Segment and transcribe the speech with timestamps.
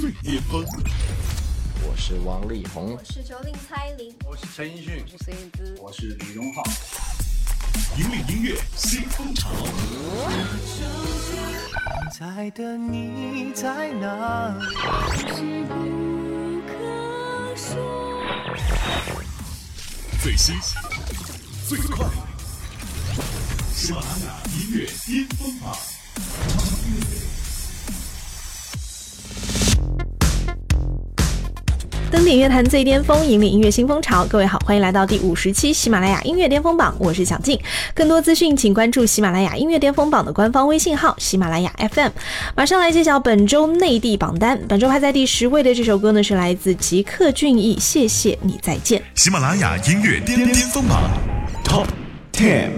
[0.00, 0.64] 最巅峰。
[1.82, 6.62] 我是王力宏，我是九零蔡琳，我是陈奕迅，我是燕姿，我是李荣浩。
[7.96, 9.50] 引领音乐新风潮。
[12.16, 14.62] 在的你在哪里？
[20.22, 20.54] 最新
[21.66, 22.06] 最快，
[23.74, 25.76] 喜马拉雅音乐巅峰榜。
[32.10, 34.24] 登顶乐坛最巅峰，引领音乐新风潮。
[34.24, 37.60] 各位好，欢迎来到第五十期喜马拉雅音乐巅峰榜，我是小静。
[37.94, 42.10] 更多资讯，请关注喜马拉雅音乐巅峰榜的官方微信号喜马拉雅 FM。
[42.56, 48.98] 马上来揭晓本周内地榜单，本周排在第十位的这首歌呢，是来自吉克隽逸，《谢谢你再见》。
[49.14, 51.10] 喜马拉雅音乐巅巅峰榜
[51.62, 51.88] Top
[52.32, 52.70] Ten。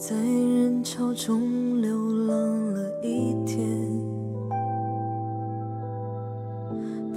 [0.00, 1.92] 在人潮中流
[2.26, 3.60] 浪了一天，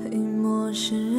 [0.04, 1.11] 陪陌生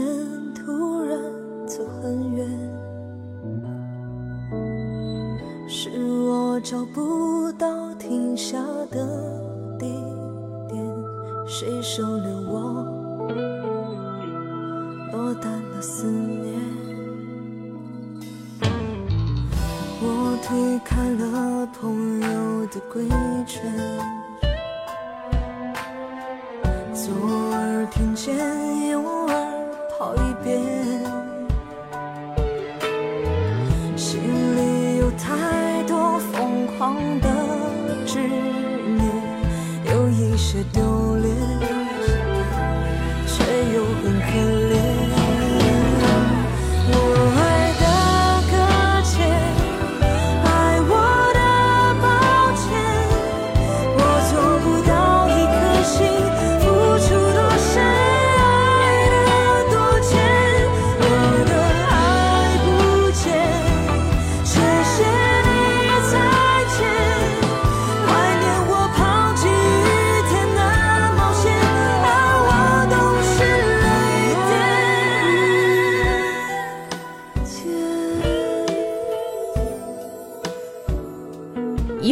[6.63, 8.57] 找不到停下
[8.89, 9.05] 的
[9.77, 9.87] 地
[10.69, 10.81] 点，
[11.45, 12.87] 谁收留我
[15.13, 16.55] 落单的思念？
[20.01, 23.09] 我推开了朋友的规
[23.45, 23.61] 劝，
[26.95, 27.13] 左
[27.51, 28.37] 耳听见，
[28.89, 29.42] 右耳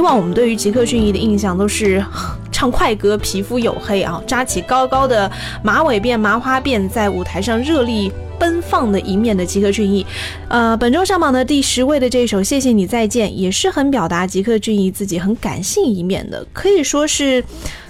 [0.00, 2.02] 以往我们对于吉克隽逸的印象都是
[2.50, 5.30] 唱快歌，皮肤黝黑啊，扎起高高的
[5.62, 10.06] 马尾辫、麻花辫，在舞台上热力奔放的一面的吉克隽逸。
[10.48, 17.44] 呃，本周上榜的第十位的这首《谢谢你再见》，也是很表达吉克隽逸自己很感性一面的，可以说是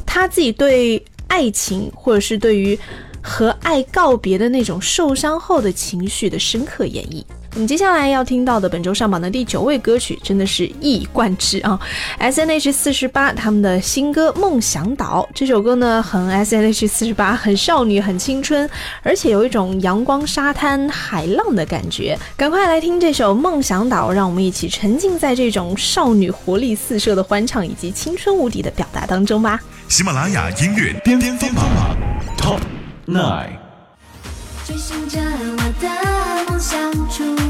[0.04, 2.76] 他自己对爱情或者是对于
[3.22, 7.22] 和爱告别的那种受伤后的情绪的深刻演绎。
[7.54, 11.78] 我们接下来要听到的本周上榜的第九位歌曲，真的是一以贯之啊
[12.18, 18.70] ！S N H 四十八他们的新歌《梦想岛》这首歌呢，很 S N H 四十八，很少女，很青春，
[19.02, 22.16] 而且有一种阳光、沙滩、海浪的感觉。
[22.36, 29.60] 赶快来听这首《梦想岛》，让我们一起沉浸在这种少女活力四射的欢唱以及青春无敌的表达当中吧。
[29.88, 31.64] 喜马拉雅音乐巅巅峰榜
[32.38, 32.60] Top
[33.08, 33.58] Nine。
[34.64, 37.49] 追寻着我的梦想出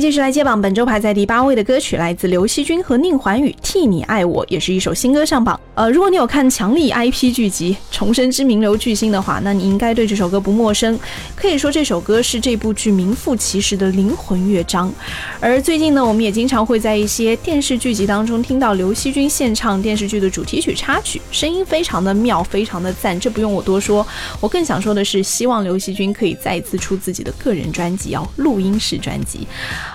[0.00, 5.58] 继续来接榜，本周排在第八位的歌曲来自刘惜君和宁桓宇，《替你爱我》也是一首新歌上榜。
[5.74, 10.98] 呃，如果你有看强力 IP 剧集《重生之名流巨星》的话，那你应该对这首歌不陌生。
[11.34, 14.92] 可以说这首歌是这部剧名副其实的灵魂乐章。
[15.40, 24.06] 而最近呢，我们也经常会在一些电视剧集当中听到刘惜君献唱电视剧的主题曲插曲，声音非常的妙，非常的赞，这不用我多说。
[24.40, 29.46] 我更想说的是，希望刘惜君可以再次出自己的个人专辑哦，录音室专辑。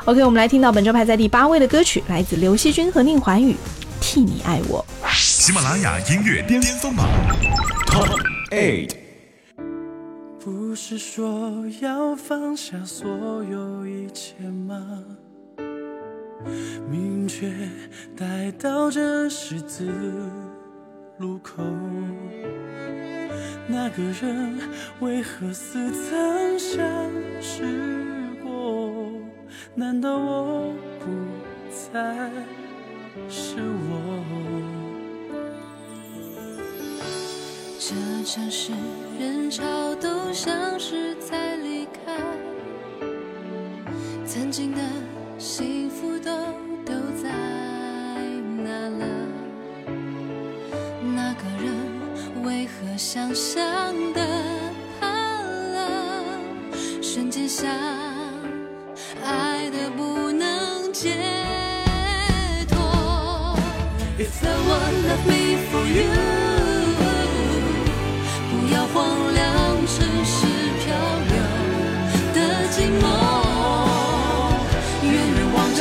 [0.06, 3.54] OK，我们来听到本周排在第八位的歌曲，来自刘惜君和宁桓宇，
[4.00, 4.86] 《替你爱我》。
[5.14, 7.08] 喜马拉雅音乐巅巅峰榜
[7.88, 8.10] Top
[8.52, 8.92] Eight。
[10.40, 13.10] 不不是说要放下所
[13.44, 15.04] 有一切吗？
[16.90, 17.52] 明确
[18.18, 19.92] 带到这十字
[21.18, 21.62] 路口，
[23.68, 24.62] 那个人
[25.02, 26.80] 为何似曾相
[27.42, 27.62] 识
[28.14, 28.21] 过？
[29.76, 31.06] 难道我不
[31.70, 32.30] 再
[33.30, 34.22] 是我？
[37.80, 38.72] 这城市
[39.20, 42.18] 人潮都像是在离开，
[44.26, 44.80] 曾经的
[45.38, 46.32] 幸福都
[46.86, 47.30] 丢在
[48.64, 49.06] 哪了？
[51.14, 51.76] 那个人
[52.44, 53.62] 为何想象
[54.14, 54.26] 的
[55.00, 55.90] 怕了？
[57.02, 57.70] 瞬间想
[65.12, 66.10] love me for you。
[68.50, 69.44] 不要荒凉
[69.86, 70.48] 城市
[70.80, 70.86] 漂
[71.32, 71.36] 流
[72.34, 72.38] 的
[72.72, 73.04] 寂寞，
[75.04, 75.80] 远远望着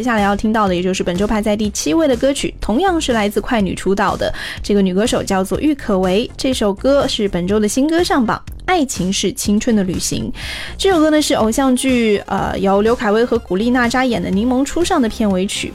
[0.00, 4.32] 接下来要听到的，也就是本周排在第七位的歌曲，同样是来自快女出道的
[4.62, 6.28] 这个女歌手，叫做郁可唯。
[6.38, 10.32] 这首歌是本周的新歌上榜，《爱情是青春的旅行》。
[10.78, 15.70] 这首歌呢是偶像剧呃由刘恺威和古力娜扎演的《柠檬初上》的片尾曲。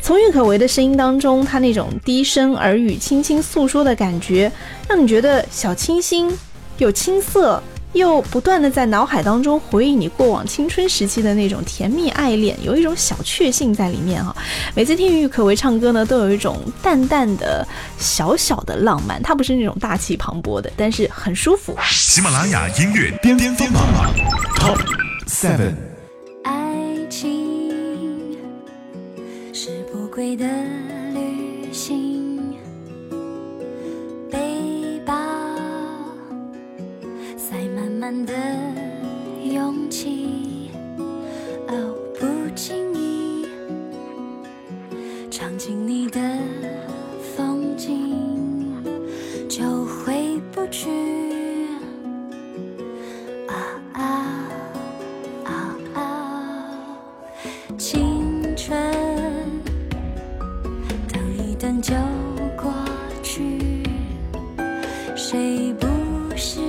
[0.00, 4.50] 从郁可唯的声音当中，她那种低声耳语、轻轻诉说的感觉，
[4.88, 6.32] 让你觉得小清新
[6.78, 7.62] 又青涩。
[7.92, 14.34] 又不断的在脑海当中回忆你过往青春时期的那种甜蜜爱恋，有一种小确幸在里面哈。
[14.74, 17.66] 每次听郁可唯唱歌呢，都有一种淡淡的
[17.98, 21.76] 小小的浪漫，它不是那种大气磅礴的，但是很舒服。
[21.90, 23.82] 喜马拉雅音乐巅巅峰榜
[24.56, 24.78] Top
[25.26, 25.74] Seven。
[26.44, 26.54] 爱
[27.08, 28.36] 情
[29.52, 30.46] 是不归的
[61.80, 61.94] 就
[62.60, 62.72] 过
[63.22, 63.82] 去，
[65.14, 65.86] 谁不
[66.36, 66.60] 是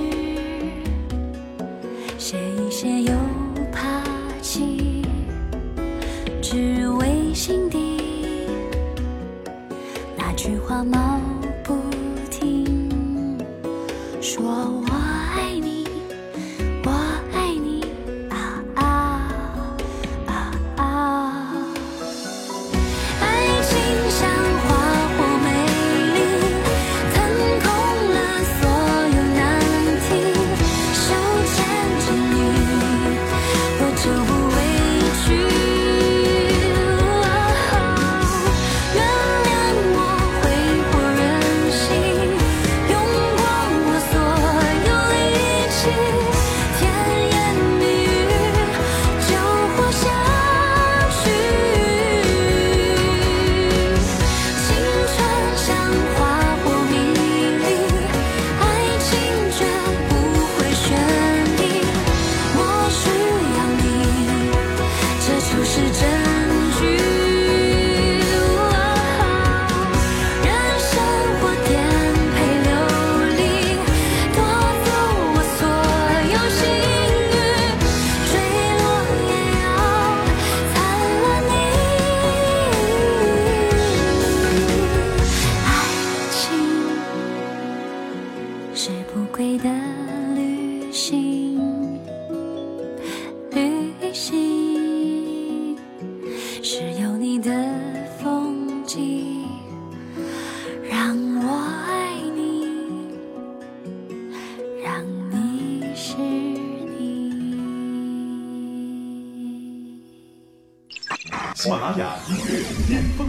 [111.60, 113.28] 喜马拉雅音乐巅峰。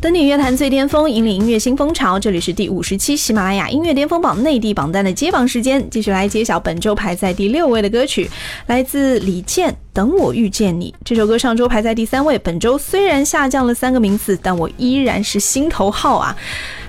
[0.00, 2.16] 登顶乐坛最巅峰，引领音乐新风潮。
[2.16, 8.30] 这里是第五十期喜马拉雅音乐巅峰榜内地榜单的揭榜时间，继续来揭晓本周排在第六位的歌曲，
[8.68, 10.94] 来自李健《等我遇见你》。
[11.04, 16.36] 这首歌上周排在第三位，本周虽然下降了三个名次，但我依然是心头好啊！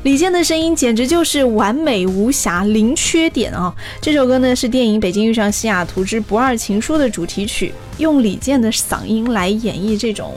[0.07, 3.75] 李健的声音简直就是完美无瑕，零缺点啊！
[3.99, 10.33] 这首歌呢是电影《北京遇上西雅图之不二情书》的主题曲，用李健的嗓音来演绎这种。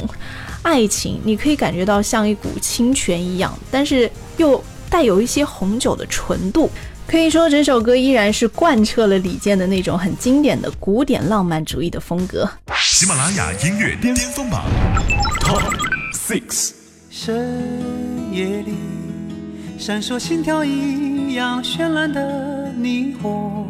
[0.63, 4.61] 爱情，你可以感觉到像一股清泉一样，但是又
[4.91, 6.69] 带有一些红酒的纯度。
[7.07, 12.51] 可以说，整首歌依然是贯彻了李健的那种很经典的古典浪漫主义的风格。
[12.75, 14.65] 喜马拉雅音乐巅峰榜
[15.45, 15.63] Top
[16.13, 16.73] Six。
[17.09, 18.75] 深夜里
[19.81, 23.67] 闪烁心跳一样绚烂的霓虹，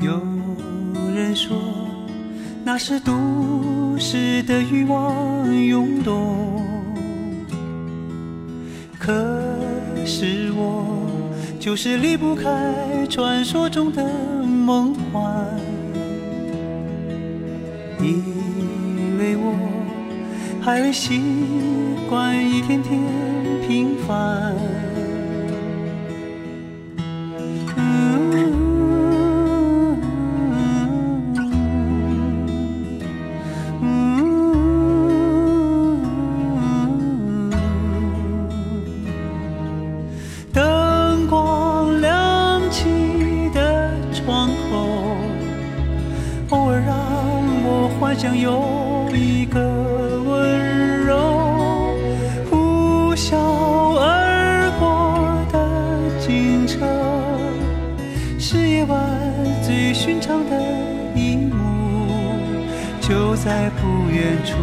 [0.00, 0.18] 有
[1.14, 1.58] 人说
[2.64, 3.12] 那是都
[3.98, 6.64] 市的欲望涌动，
[8.98, 9.12] 可
[10.06, 11.06] 是我
[11.60, 12.74] 就是离不开
[13.10, 14.02] 传说中的
[14.42, 15.46] 梦幻，
[18.00, 18.24] 因
[19.18, 19.54] 为我
[20.62, 21.20] 还未习
[22.08, 22.98] 惯一天天
[23.70, 24.90] 平凡。
[48.20, 48.89] 想有
[63.80, 64.56] 不远处，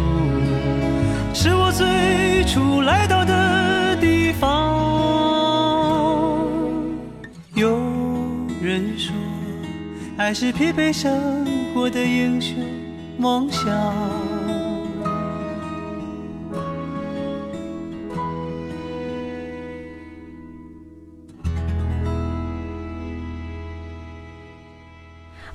[1.34, 4.76] 是我最初来到的地方。
[7.54, 7.78] 有
[8.62, 9.14] 人说，
[10.16, 12.56] 爱是疲惫生活的英雄。
[13.18, 14.27] 梦想。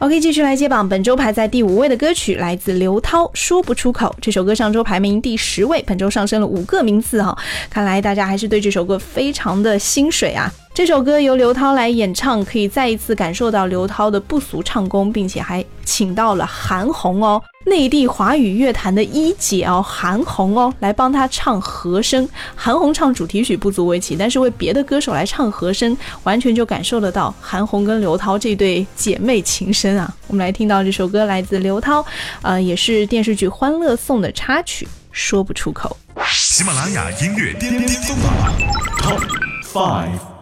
[0.03, 0.89] OK，继续来接榜。
[0.89, 4.07] 本周排在第五位的歌曲来自刘涛，《说不出口》。
[4.19, 7.33] 这首歌上周排名第十位，本周上升了五个名次哈。
[7.69, 10.51] 看来大家还是对这首歌非常的心水啊。
[10.73, 22.27] 这首歌由刘涛来演唱，可以再一次感受到刘涛的不俗唱功，并且还请到了韩红哦，内地华语乐坛的一姐哦，韩红哦，来帮她唱和声。
[22.55, 30.11] 韩红唱主题曲不足为奇，但是为别的歌手来唱和声，完全就感受得到韩红跟刘涛这对姐妹情深啊。
[30.25, 32.03] 我们来听到这首歌来自刘涛，
[32.41, 35.95] 呃，也是电视剧《欢乐颂》的插曲，说不出口。
[36.31, 38.33] 喜马拉雅音乐巅巅峰榜
[38.97, 39.21] Top
[39.71, 40.32] Five。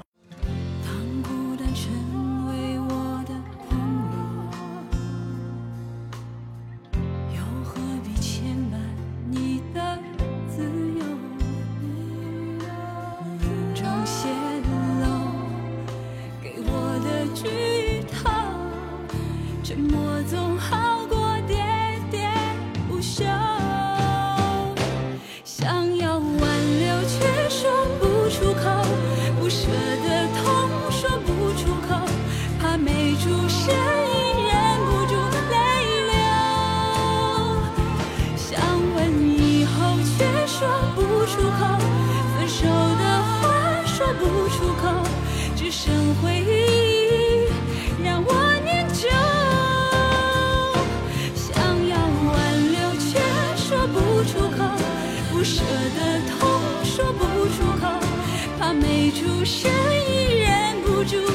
[61.09, 61.30] you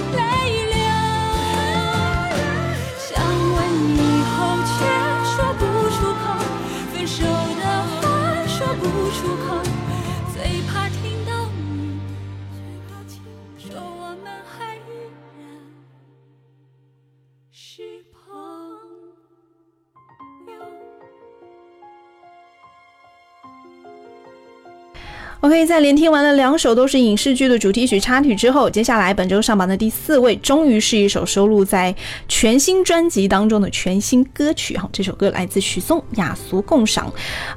[25.46, 31.94] OK，在连听完了两首都是影视剧的主题曲插曲之后，接下来本周上榜的第四位，终于是一首收录在
[32.26, 34.90] 全新专辑当中的全新歌曲哈。
[34.92, 37.06] 这首歌来自许嵩，《雅俗共赏》。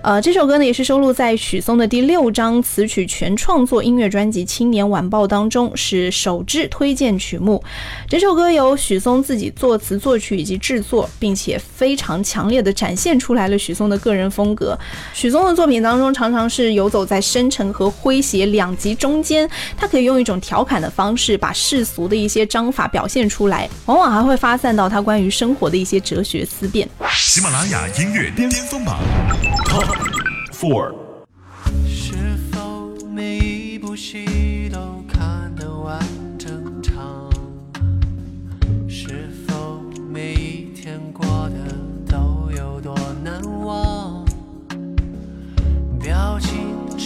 [0.04, 7.64] 呃，这首歌呢也是收录在许嵩的第六张词曲全创作音乐专辑《青年晚报》当中，是首支推荐曲目。
[8.08, 14.78] 这首歌由许嵩自己作词作曲以及制作，并且非常强烈的展现出来了许嵩的个人风格。
[15.12, 26.90] 许嵩的作品当中常常是游走在深沉和诙谐两极中间，他可以用一种调侃的方式把世俗的一些章法表现出来，往往还会发散到他关于生活的一些哲学思辨。
[27.10, 29.00] 喜马拉雅音乐巅峰榜
[29.66, 29.96] Top
[30.54, 30.94] Four。
[31.88, 32.14] 是
[32.52, 34.26] 否每一部戏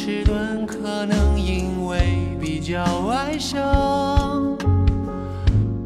[0.05, 4.57] 迟钝，可能因为比较外向，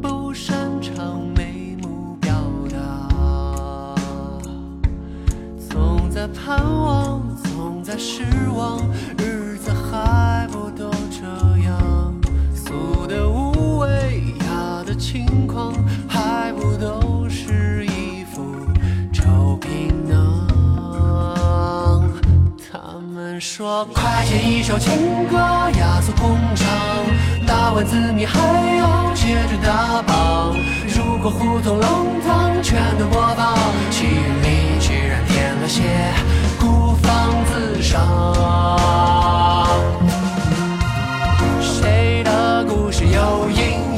[0.02, 2.34] 不擅长眉目表
[2.68, 3.94] 达。
[5.70, 8.24] 总在盼望，总在失
[8.56, 8.80] 望，
[9.18, 9.37] 日
[23.58, 26.68] 说，快写一首情歌，雅俗共赏，
[27.44, 28.38] 打完字谜还
[28.76, 30.56] 要接着打榜。
[30.86, 33.58] 如果胡同弄堂全都播放，
[33.90, 35.82] 戏里居然添了些
[36.60, 37.98] 孤芳自赏。
[41.60, 43.97] 谁的故事有营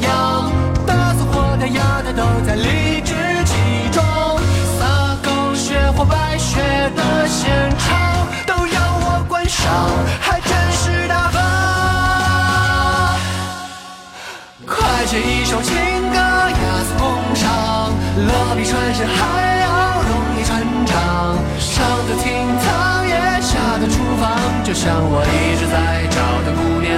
[24.81, 26.89] 像我一直在找的姑娘。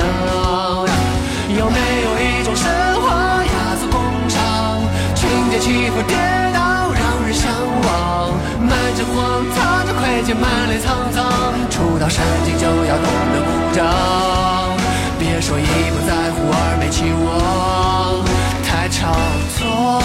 [1.60, 2.72] 有没有一种神
[3.04, 4.00] 话，雅俗共
[4.30, 4.80] 赏，
[5.14, 6.16] 情节起伏跌
[6.56, 7.52] 宕，让人向
[7.84, 8.32] 往。
[8.64, 11.28] 满身荒唐，这亏欠满脸沧桑，
[11.70, 13.84] 初到山顶就要懂得鼓掌。
[15.20, 18.24] 别说一不在乎二没期望，
[18.64, 19.12] 太炒
[19.60, 20.00] 作，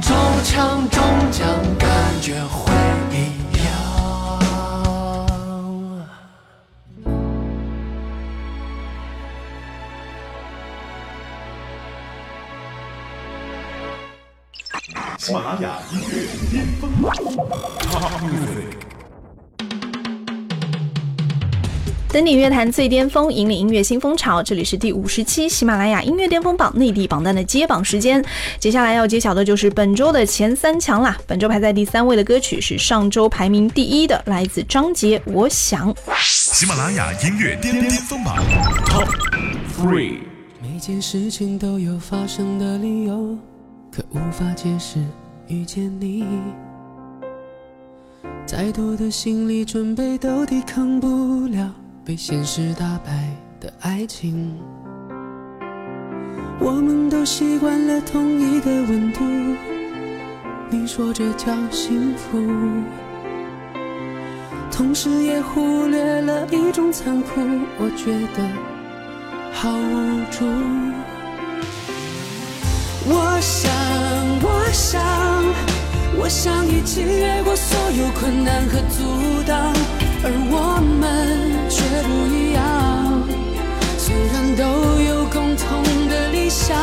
[0.00, 1.50] 中枪中奖
[15.24, 17.14] 喜马拉雅音乐巅峰榜。
[22.08, 24.42] 登顶乐坛最巅峰，引领音乐新风潮。
[24.42, 28.20] 这里是第五十期喜马拉雅音乐巅峰榜内地榜单的揭榜时间。
[28.58, 31.16] 接下来要揭晓的就是本周的前三强啦。
[31.24, 35.94] 本周排在第三位的歌曲是上周排名第一的，来自张杰《我想》。
[36.18, 38.38] 喜马拉雅音乐巅巅峰榜
[38.86, 39.06] Top
[39.78, 40.16] Three。
[40.60, 43.38] 每件事情都有发生的理由，
[43.94, 44.98] 可无法解释
[45.48, 46.26] 遇见你。
[48.46, 51.70] 再多的心理准备都抵抗不了
[52.04, 53.28] 被现实打败
[53.60, 54.56] 的爱情。
[56.58, 59.24] 我们都习惯了同一个温度，
[60.70, 62.38] 你说这叫幸福，
[64.70, 67.40] 同时也忽略了一种残酷，
[67.78, 68.48] 我觉得
[69.52, 70.46] 好无助。
[73.04, 73.70] 我想，
[74.42, 75.02] 我想，
[76.18, 79.74] 我想一起越过所有困难和阻挡，
[80.22, 82.60] 而我们却不一样。
[83.98, 84.62] 虽然都
[85.02, 86.78] 有共同的理想，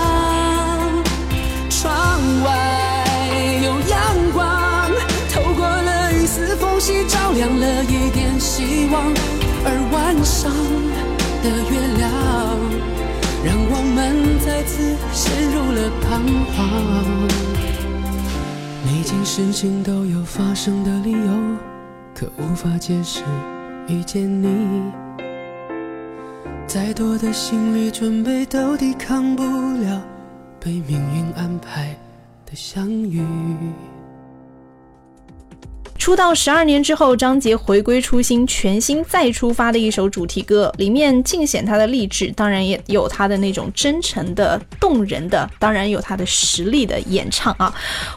[1.69, 1.87] 窗
[2.43, 2.47] 外
[3.63, 3.99] 有阳
[4.33, 4.91] 光，
[5.33, 8.37] 透过了一丝缝隙，照亮了一点
[15.11, 16.23] 陷入了彷
[16.55, 16.57] 徨。
[18.85, 21.57] 每件事情都有发生的理由，
[22.13, 23.23] 可无法解释
[23.87, 24.91] 遇见你。
[26.67, 30.01] 再多的心理准备都抵抗不了
[30.59, 31.97] 被命运安排
[32.45, 33.25] 的相遇。
[36.09, 47.71] 出道十二年之后，张杰回归初心，全新再出发的一首主题歌，里面尽显他的励志，当然也有他的那种真诚的、动人的，当然有他的实力的演唱啊。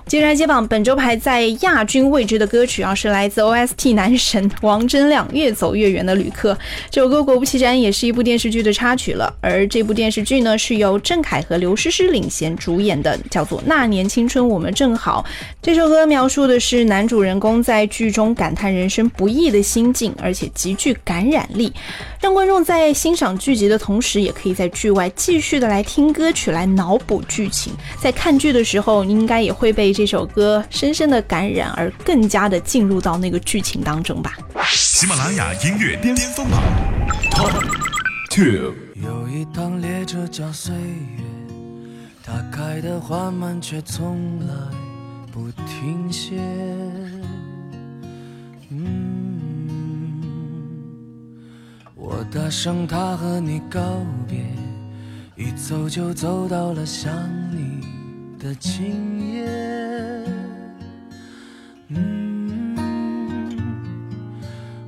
[0.06, 6.54] 接着来接榜，本周排在亚军位置的歌曲啊，是来自 OST 男神王铮亮《越走越远的旅客》
[6.90, 9.30] 这首歌，果不其然也是一部电视剧的插曲了。
[9.42, 15.22] 而这部电视剧呢，是由郑恺和刘诗诗领衔主演的，叫做《那年青春我们正好》。
[15.60, 21.72] 这首歌描述的是男主人公在剧中感叹人生不易的心境，而且极具感染力，
[22.20, 27.72] 让观众在欣赏剧集的同时，也可以在剧外继续的来听歌曲来脑补剧情。
[28.00, 34.36] 在看剧的时候，应该也会被这首歌深深的感染，而更加的进入到那个剧情当中吧。
[34.70, 36.62] 喜马拉雅音乐巅峰榜
[37.30, 37.52] Top
[38.30, 38.74] Two。
[39.02, 41.24] 有一趟列车叫岁月，
[42.24, 44.54] 它开得缓慢，却从来
[45.32, 46.36] 不停歇。
[52.04, 53.80] 我搭上它和你告
[54.26, 54.44] 别，
[55.36, 57.12] 一走就走到了想
[57.52, 57.86] 你
[58.40, 59.46] 的今夜。
[61.90, 62.76] 嗯，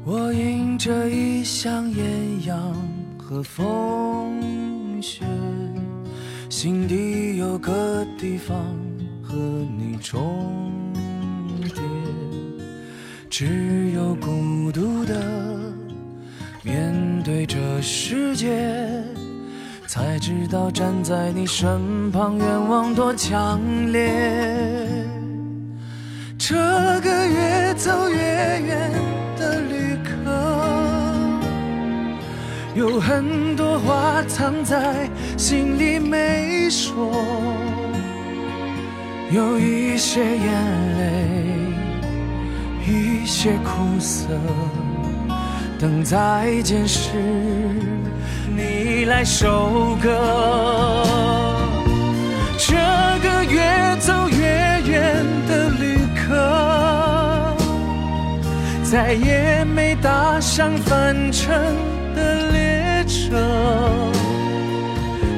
[0.05, 2.75] 我迎着异乡艳阳
[3.17, 5.25] 和风雪，
[6.51, 8.59] 心底有个地方
[9.23, 10.83] 和你重
[11.63, 11.81] 叠，
[13.31, 15.54] 只有孤独的
[16.65, 18.49] 面对这世界，
[19.87, 23.61] 才知道站在你身旁愿望多强
[23.93, 24.11] 烈。
[26.39, 26.55] 这
[27.03, 28.91] 个越走越远
[29.37, 30.31] 的旅客，
[32.75, 37.13] 有很多话藏在心里没说，
[39.31, 40.49] 有一些眼
[40.99, 41.45] 泪，
[42.89, 44.29] 一些苦涩，
[45.79, 47.11] 等再见时
[48.57, 51.05] 你来收割。
[52.57, 52.75] 这
[53.23, 57.55] 个越走越远的旅客，
[58.83, 61.53] 再也没搭上返程
[62.15, 63.37] 的列车，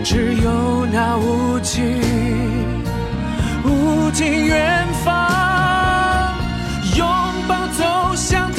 [0.05, 2.01] 只有那无尽
[3.65, 6.35] 无尽远方，
[6.95, 7.07] 拥
[7.49, 8.53] 抱走向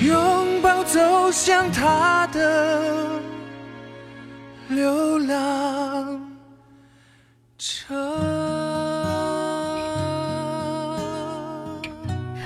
[0.00, 3.18] 拥抱走向他的。
[4.68, 5.97] 流浪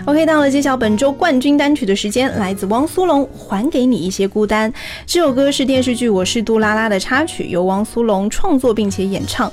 [0.05, 4.71] OK，到了揭晓本周冠军单曲的时间，来自汪苏泷《还给你一些孤单》。
[5.07, 9.51] 这首歌是电视剧《我是杜拉拉》的插曲，由汪苏泷创作并且演唱。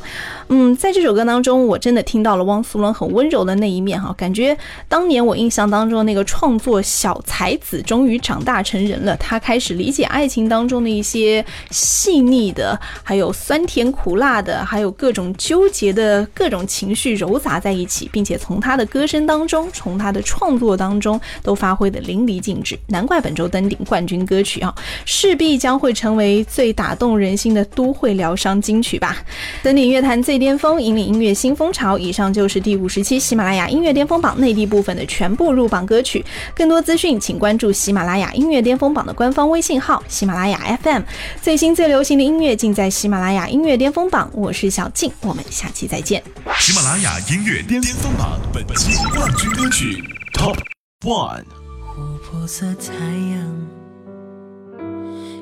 [0.47, 4.57] 嗯，在这首歌当中，我真的听到了汪苏泷很温柔的那一面哈，感觉
[4.87, 24.73] 当年我印象当中那个创作小才子终于长大成人了，他开始理解爱情当中的一些细腻的，还有酸甜苦辣的，还有各种纠结的各种情绪糅杂在一起，并且从他的歌声当中，从他的创创作当中都发挥的淋漓尽致，难怪本周登顶冠军歌曲啊，
[25.03, 29.17] 势必将会成为最打动人心的都会疗伤金曲吧。
[29.61, 31.97] 登顶乐坛最巅峰，引领音乐新风潮。
[31.97, 36.23] 以上就是第五十期喜马拉雅音乐巅峰榜内地部分的全部入榜歌曲。
[36.55, 41.01] 更多资讯，请关注喜马拉雅音乐巅峰榜的官方微信号喜马拉雅 FM。
[41.41, 44.31] 最新最流行的音乐尽在喜马拉雅音乐巅峰榜。
[44.33, 46.23] 我是小静，我们下期再见。
[46.59, 50.01] 喜马拉雅音乐巅峰榜本期冠军歌曲
[50.39, 50.55] Top
[51.03, 51.43] One。
[51.83, 53.67] 琥珀色太阳，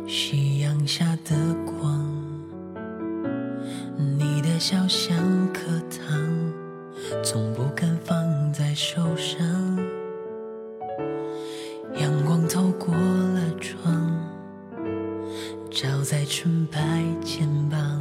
[0.07, 2.03] 夕阳下的光，
[4.17, 5.15] 你的笑像
[5.53, 6.51] 颗糖，
[7.23, 9.38] 从不敢放在手上。
[11.93, 14.19] 阳光透过了窗，
[15.69, 16.79] 照在纯白
[17.23, 17.99] 肩膀，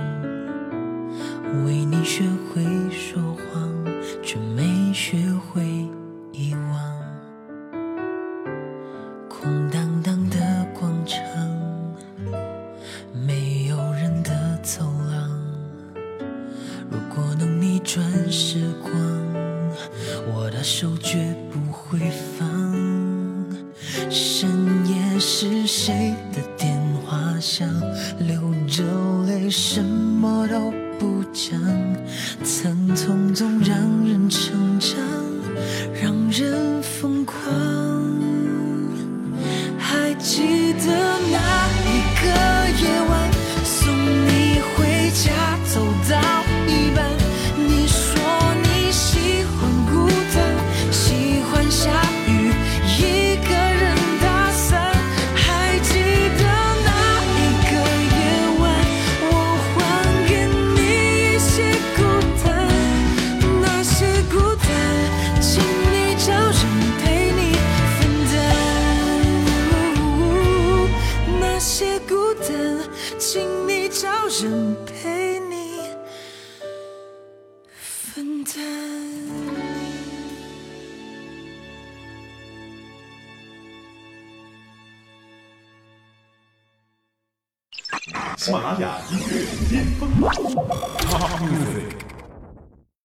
[1.66, 2.22] 为你学
[2.54, 2.64] 会